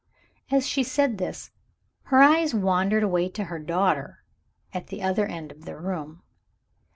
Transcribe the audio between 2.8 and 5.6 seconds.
away to her daughter, at the other end